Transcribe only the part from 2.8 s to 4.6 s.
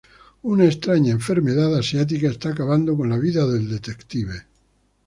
con la vida del detective.